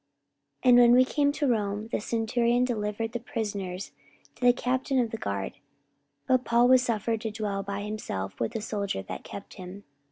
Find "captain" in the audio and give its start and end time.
4.51-4.97